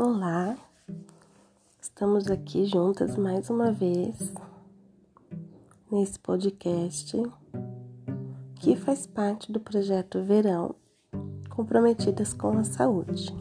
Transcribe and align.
Olá, 0.00 0.56
estamos 1.82 2.30
aqui 2.30 2.64
juntas 2.66 3.16
mais 3.16 3.50
uma 3.50 3.72
vez 3.72 4.32
nesse 5.90 6.20
podcast 6.20 7.20
que 8.60 8.76
faz 8.76 9.08
parte 9.08 9.50
do 9.50 9.58
projeto 9.58 10.22
Verão 10.22 10.76
Comprometidas 11.50 12.32
com 12.32 12.56
a 12.58 12.62
Saúde. 12.62 13.34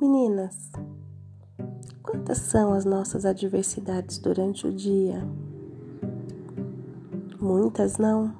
Meninas, 0.00 0.72
quantas 2.02 2.38
são 2.38 2.72
as 2.72 2.84
nossas 2.84 3.24
adversidades 3.24 4.18
durante 4.18 4.66
o 4.66 4.72
dia? 4.72 5.22
Muitas, 7.40 7.98
não? 7.98 8.34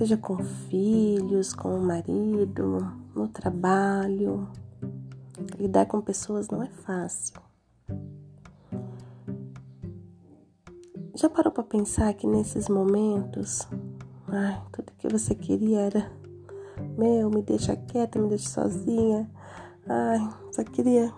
Seja 0.00 0.16
com 0.16 0.38
filhos, 0.38 1.52
com 1.52 1.76
o 1.76 1.82
marido, 1.82 2.90
no 3.14 3.28
trabalho. 3.28 4.48
Lidar 5.58 5.84
com 5.84 6.00
pessoas 6.00 6.48
não 6.48 6.62
é 6.62 6.68
fácil. 6.68 7.38
Já 11.14 11.28
parou 11.28 11.52
para 11.52 11.64
pensar 11.64 12.14
que 12.14 12.26
nesses 12.26 12.66
momentos, 12.66 13.68
ai, 14.26 14.62
tudo 14.72 14.90
que 14.96 15.06
você 15.06 15.34
queria 15.34 15.80
era 15.80 16.10
meu, 16.96 17.28
me 17.28 17.42
deixa 17.42 17.76
quieta, 17.76 18.18
me 18.18 18.30
deixa 18.30 18.48
sozinha. 18.48 19.30
Ai, 19.86 20.18
só 20.50 20.64
queria 20.64 21.12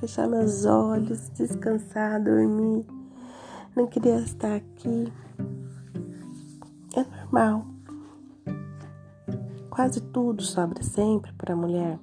fechar 0.00 0.26
meus 0.26 0.64
olhos, 0.64 1.28
descansar, 1.28 2.20
dormir. 2.20 2.84
Não 3.76 3.86
queria 3.86 4.16
estar 4.16 4.56
aqui. 4.56 5.12
É 6.96 7.04
normal. 7.04 7.73
Quase 9.74 10.00
tudo 10.00 10.40
sobra 10.40 10.80
sempre 10.84 11.32
para 11.32 11.52
a 11.52 11.56
mulher. 11.56 11.98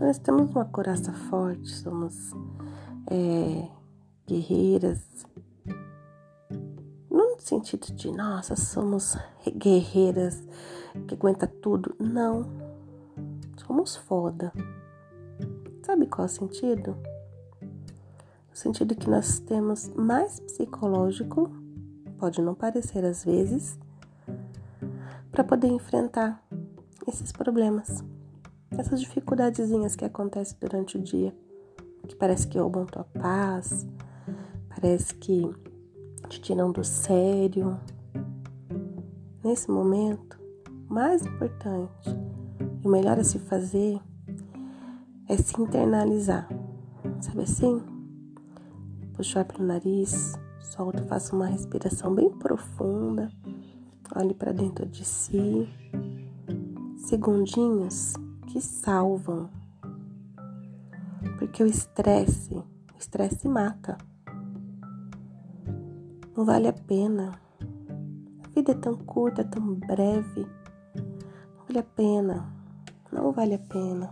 Nós 0.00 0.18
temos 0.18 0.50
uma 0.50 0.64
coraça 0.64 1.12
forte, 1.12 1.68
somos 1.68 2.32
é, 3.10 3.68
guerreiras. 4.26 5.06
Não 7.10 7.34
no 7.34 7.38
sentido 7.38 7.94
de, 7.94 8.10
nossa, 8.10 8.56
somos 8.56 9.14
guerreiras 9.58 10.42
que 11.06 11.14
aguenta 11.16 11.46
tudo. 11.46 11.94
Não. 11.98 12.46
Somos 13.66 13.94
foda. 13.94 14.54
Sabe 15.84 16.06
qual 16.06 16.26
é 16.26 16.30
o 16.30 16.32
sentido? 16.32 16.96
O 18.50 18.56
sentido 18.56 18.94
que 18.94 19.10
nós 19.10 19.38
temos 19.38 19.90
mais 19.90 20.40
psicológico, 20.40 21.50
pode 22.18 22.40
não 22.40 22.54
parecer 22.54 23.04
às 23.04 23.22
vezes, 23.22 23.78
para 25.34 25.42
poder 25.42 25.66
enfrentar 25.66 26.40
esses 27.08 27.32
problemas, 27.32 28.04
essas 28.70 29.00
dificuldadezinhas 29.00 29.96
que 29.96 30.04
acontecem 30.04 30.56
durante 30.60 30.96
o 30.96 31.02
dia, 31.02 31.34
que 32.06 32.14
parece 32.14 32.46
que 32.46 32.56
roubam 32.56 32.86
tua 32.86 33.02
paz, 33.02 33.84
parece 34.68 35.12
que 35.16 35.42
te 36.28 36.40
tiram 36.40 36.70
do 36.70 36.84
sério. 36.84 37.76
Nesse 39.42 39.68
momento, 39.68 40.38
mais 40.88 41.26
importante 41.26 42.16
e 42.80 42.86
o 42.86 42.90
melhor 42.90 43.18
a 43.18 43.24
se 43.24 43.40
fazer 43.40 44.00
é 45.28 45.36
se 45.36 45.60
internalizar. 45.60 46.48
Sabe 47.20 47.42
assim? 47.42 47.82
Puxar 49.14 49.44
pelo 49.44 49.66
nariz, 49.66 50.34
solta, 50.60 51.02
faça 51.02 51.34
uma 51.34 51.46
respiração 51.46 52.14
bem 52.14 52.30
profunda 52.30 53.28
Olhe 54.14 54.34
para 54.34 54.52
dentro 54.52 54.86
de 54.86 55.04
si. 55.04 55.68
Segundinhos 56.96 58.14
que 58.46 58.60
salvam. 58.60 59.48
Porque 61.38 61.62
o 61.62 61.66
estresse, 61.66 62.54
o 62.54 62.98
estresse 62.98 63.48
mata. 63.48 63.96
Não 66.36 66.44
vale 66.44 66.68
a 66.68 66.72
pena. 66.72 67.32
A 68.44 68.48
vida 68.54 68.72
é 68.72 68.74
tão 68.74 68.96
curta, 68.96 69.42
tão 69.42 69.74
breve. 69.74 70.46
Não 70.94 71.66
vale 71.66 71.78
a 71.78 71.82
pena. 71.82 72.52
Não 73.10 73.32
vale 73.32 73.54
a 73.54 73.58
pena. 73.58 74.10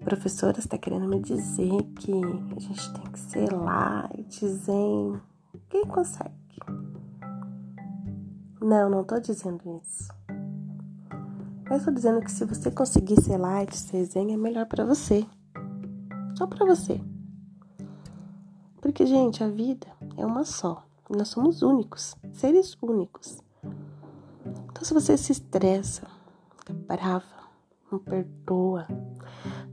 A 0.00 0.04
professora 0.04 0.58
está 0.58 0.76
querendo 0.76 1.08
me 1.08 1.20
dizer 1.20 1.82
que 1.98 2.12
a 2.56 2.60
gente 2.60 2.92
tem 2.92 3.10
que 3.10 3.18
ser 3.18 3.52
light, 3.52 4.46
zen. 4.46 5.20
Quem 5.68 5.84
consegue? 5.86 6.35
Não, 8.66 8.90
não 8.90 9.04
tô 9.04 9.20
dizendo 9.20 9.80
isso. 9.80 10.12
Mas 11.70 11.84
tô 11.84 11.92
dizendo 11.92 12.20
que 12.20 12.32
se 12.32 12.44
você 12.44 12.68
conseguir 12.68 13.14
ser 13.22 13.38
light, 13.38 13.76
ser 13.76 14.04
zen, 14.06 14.34
é 14.34 14.36
melhor 14.36 14.66
para 14.66 14.84
você. 14.84 15.24
Só 16.36 16.48
para 16.48 16.66
você. 16.66 17.00
Porque, 18.80 19.06
gente, 19.06 19.44
a 19.44 19.48
vida 19.48 19.86
é 20.16 20.26
uma 20.26 20.44
só. 20.44 20.84
Nós 21.08 21.28
somos 21.28 21.62
únicos, 21.62 22.16
seres 22.32 22.76
únicos. 22.82 23.40
Então, 24.64 24.82
se 24.82 24.92
você 24.92 25.16
se 25.16 25.30
estressa, 25.30 26.08
fica 26.58 26.72
brava, 26.72 27.22
não 27.88 28.00
perdoa, 28.00 28.88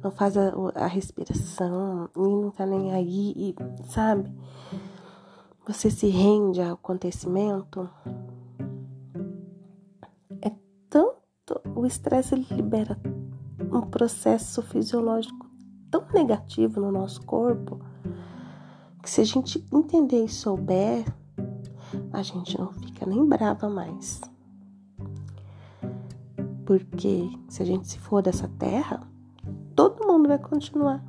não 0.03 0.11
faz 0.11 0.37
a, 0.37 0.53
a 0.75 0.85
respiração 0.85 2.11
e 2.15 2.19
não 2.19 2.51
tá 2.51 2.63
nem 2.67 2.93
aí, 2.93 3.33
e, 3.35 3.55
sabe? 3.87 4.31
Você 5.65 5.89
se 5.89 6.09
rende 6.09 6.61
ao 6.61 6.73
acontecimento, 6.73 7.89
o 11.83 11.85
estresse 11.85 12.35
libera 12.35 12.97
um 13.71 13.81
processo 13.81 14.61
fisiológico 14.61 15.45
tão 15.91 16.05
negativo 16.13 16.79
no 16.79 16.91
nosso 16.91 17.21
corpo 17.25 17.79
que 19.01 19.09
se 19.09 19.19
a 19.19 19.25
gente 19.25 19.63
entender 19.71 20.23
e 20.23 20.29
souber, 20.29 21.05
a 22.13 22.21
gente 22.21 22.57
não 22.57 22.71
fica 22.71 23.05
nem 23.05 23.25
brava 23.27 23.69
mais. 23.69 24.21
Porque 26.65 27.29
se 27.49 27.61
a 27.61 27.65
gente 27.65 27.89
se 27.89 27.99
for 27.99 28.21
dessa 28.21 28.47
terra, 28.57 29.05
todo 29.75 30.07
mundo 30.07 30.29
vai 30.29 30.39
continuar 30.39 31.03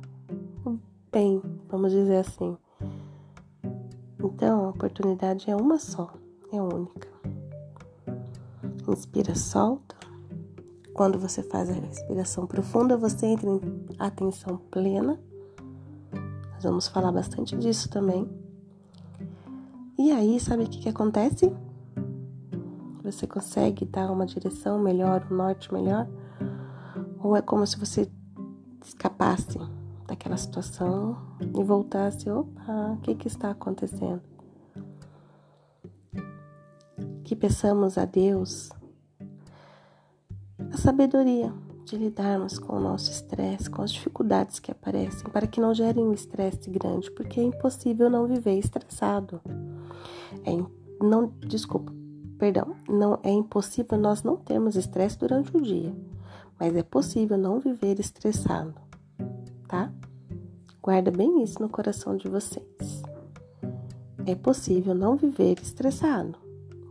bem, 1.09 1.41
vamos 1.69 1.93
dizer 1.93 2.17
assim. 2.17 2.57
Então 4.21 4.65
a 4.65 4.69
oportunidade 4.71 5.49
é 5.49 5.55
uma 5.55 5.79
só, 5.79 6.13
é 6.51 6.61
única. 6.61 7.07
Inspira, 8.85 9.33
solta. 9.33 10.04
Quando 10.95 11.19
você 11.19 11.43
faz 11.43 11.69
a 11.69 11.73
respiração 11.73 12.47
profunda, 12.47 12.95
você 12.95 13.25
entra 13.25 13.49
em 13.49 13.59
atenção 13.99 14.55
plena. 14.71 15.19
Nós 16.53 16.63
vamos 16.63 16.87
falar 16.87 17.11
bastante 17.11 17.53
disso 17.57 17.89
também. 17.89 18.25
E 19.99 20.09
aí, 20.13 20.39
sabe 20.39 20.63
o 20.63 20.69
que, 20.69 20.79
que 20.79 20.87
acontece? 20.87 21.53
Você 23.03 23.27
consegue 23.27 23.83
dar 23.83 24.09
uma 24.09 24.25
direção 24.25 24.79
melhor, 24.79 25.27
um 25.29 25.35
norte 25.35 25.73
melhor? 25.73 26.07
Ou 27.21 27.35
é 27.35 27.41
como 27.41 27.67
se 27.67 27.77
você 27.77 28.09
escapasse 28.81 29.59
daquela 30.07 30.37
situação 30.37 31.17
e 31.41 31.61
voltasse: 31.61 32.29
opa, 32.29 32.93
o 32.93 33.01
que, 33.01 33.15
que 33.15 33.27
está 33.27 33.51
acontecendo? 33.51 34.21
Que 37.25 37.35
peçamos 37.35 37.97
a 37.97 38.05
Deus 38.05 38.69
a 40.73 40.77
sabedoria 40.77 41.53
de 41.85 41.97
lidarmos 41.97 42.57
com 42.57 42.77
o 42.77 42.79
nosso 42.79 43.11
estresse, 43.11 43.69
com 43.69 43.81
as 43.81 43.91
dificuldades 43.91 44.59
que 44.59 44.71
aparecem, 44.71 45.29
para 45.29 45.45
que 45.45 45.61
não 45.61 45.73
gerem 45.73 46.05
um 46.05 46.13
estresse 46.13 46.69
grande, 46.69 47.11
porque 47.11 47.39
é 47.39 47.43
impossível 47.43 48.09
não 48.09 48.25
viver 48.25 48.57
estressado. 48.57 49.39
É 50.43 50.51
não, 51.01 51.31
desculpa, 51.39 51.91
perdão, 52.37 52.75
não 52.87 53.19
é 53.21 53.31
impossível 53.31 53.97
nós 53.97 54.23
não 54.23 54.37
termos 54.37 54.75
estresse 54.75 55.17
durante 55.17 55.55
o 55.55 55.61
dia, 55.61 55.93
mas 56.59 56.75
é 56.75 56.83
possível 56.83 57.37
não 57.37 57.59
viver 57.59 57.99
estressado, 57.99 58.73
tá? 59.67 59.91
Guarda 60.81 61.11
bem 61.11 61.43
isso 61.43 61.61
no 61.61 61.69
coração 61.69 62.15
de 62.15 62.27
vocês. 62.27 63.03
É 64.25 64.35
possível 64.35 64.95
não 64.95 65.15
viver 65.15 65.59
estressado, 65.61 66.37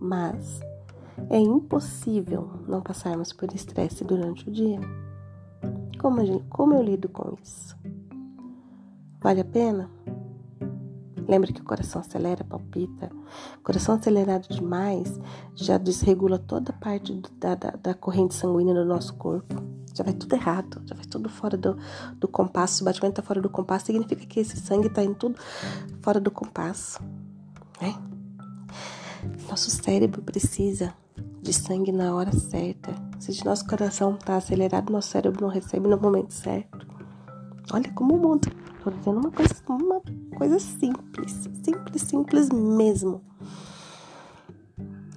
mas 0.01 0.61
é 1.31 1.39
impossível 1.39 2.51
não 2.67 2.81
passarmos 2.81 3.33
por 3.33 3.53
estresse 3.55 4.05
durante 4.05 4.49
o 4.49 4.53
dia. 4.53 4.81
Como, 5.99 6.25
gente, 6.25 6.45
como 6.49 6.75
eu 6.75 6.83
lido 6.83 7.09
com 7.09 7.37
isso? 7.43 7.77
Vale 9.21 9.41
a 9.41 9.45
pena? 9.45 9.91
Lembra 11.27 11.53
que 11.53 11.61
o 11.61 11.65
coração 11.65 12.01
acelera, 12.01 12.45
palpita. 12.45 13.11
Coração 13.63 13.95
acelerado 13.95 14.47
demais 14.49 15.19
já 15.55 15.79
desregula 15.79 16.39
toda 16.39 16.71
a 16.71 16.77
parte 16.77 17.23
da, 17.39 17.55
da, 17.55 17.71
da, 17.71 17.95
corrente 17.95 18.35
sanguínea 18.35 18.75
do 18.75 18.85
nosso 18.85 19.15
corpo. 19.15 19.55
Já 19.95 20.05
vai 20.05 20.13
tudo 20.13 20.35
errado, 20.35 20.83
já 20.85 20.95
vai 20.95 21.07
tudo 21.07 21.29
fora 21.31 21.57
do, 21.57 21.79
do 22.17 22.29
compasso. 22.29 22.77
Se 22.77 22.83
o 22.83 22.85
batimento 22.85 23.13
está 23.13 23.23
fora 23.23 23.41
do 23.41 23.49
compasso, 23.49 23.87
significa 23.87 24.27
que 24.27 24.41
esse 24.41 24.57
sangue 24.59 24.89
está 24.89 25.03
indo 25.03 25.15
tudo 25.15 25.39
fora 26.03 26.21
do 26.21 26.31
compasso. 26.31 27.01
Né? 27.81 27.95
Nosso 29.49 29.71
cérebro 29.71 30.21
precisa 30.21 30.93
de 31.45 31.53
sangue 31.53 31.93
na 31.93 32.15
hora 32.15 32.33
certa, 32.33 32.95
se 33.19 33.45
nosso 33.45 33.67
coração 33.67 34.15
está 34.15 34.37
acelerado, 34.37 34.91
nosso 34.91 35.11
cérebro 35.11 35.43
não 35.43 35.51
recebe 35.51 35.87
no 35.87 35.99
momento 35.99 36.33
certo. 36.33 36.87
Olha 37.71 37.93
como 37.93 38.17
o 38.17 38.19
mundo. 38.19 38.49
Estou 38.79 38.91
dizendo 38.91 39.19
uma 39.21 39.31
coisa, 39.31 39.55
uma 39.69 40.03
coisa 40.39 40.59
simples, 40.59 41.51
simples, 41.63 42.03
simples 42.03 42.49
mesmo 42.49 43.21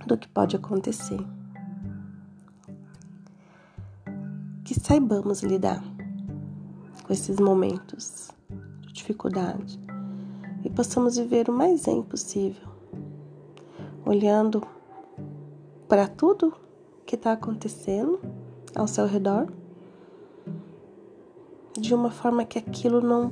do 0.05 0.17
que 0.17 0.27
pode 0.27 0.57
acontecer. 0.57 1.19
Que 4.65 4.77
saibamos 4.77 5.43
lidar 5.43 5.81
com 7.03 7.13
esses 7.13 7.39
momentos 7.39 8.31
de 8.81 8.91
dificuldade 8.91 9.79
e 10.65 10.69
possamos 10.69 11.15
viver 11.15 11.49
o 11.49 11.53
mais 11.53 11.83
zen 11.83 12.03
possível, 12.03 12.67
olhando 14.05 14.61
para 15.87 16.07
tudo 16.07 16.53
que 17.05 17.15
está 17.15 17.31
acontecendo 17.31 18.19
ao 18.75 18.87
seu 18.87 19.05
redor 19.05 19.47
de 21.73 21.93
uma 21.93 22.11
forma 22.11 22.43
que 22.43 22.59
aquilo 22.59 22.99
não 23.01 23.31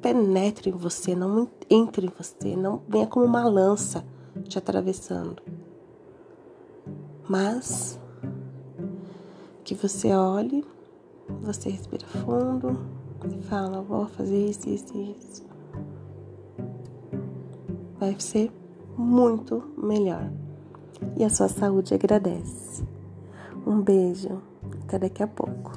penetre 0.00 0.70
em 0.70 0.72
você, 0.72 1.14
não 1.14 1.48
entre 1.68 2.06
em 2.06 2.10
você, 2.10 2.56
não 2.56 2.80
venha 2.88 3.06
como 3.06 3.26
uma 3.26 3.44
lança 3.44 4.04
te 4.44 4.56
atravessando. 4.56 5.42
Mas 7.28 7.98
que 9.62 9.74
você 9.74 10.14
olhe, 10.14 10.64
você 11.42 11.68
respira 11.68 12.06
fundo 12.06 12.80
e 13.28 13.42
fala, 13.42 13.82
vou 13.82 14.06
fazer 14.06 14.48
isso, 14.48 14.68
isso, 14.70 14.96
isso. 14.96 15.44
Vai 17.98 18.18
ser 18.18 18.50
muito 18.96 19.62
melhor 19.76 20.30
e 21.16 21.24
a 21.24 21.30
sua 21.30 21.48
saúde 21.48 21.94
agradece. 21.94 22.84
Um 23.66 23.80
beijo, 23.80 24.40
até 24.84 24.98
daqui 24.98 25.22
a 25.22 25.26
pouco. 25.26 25.69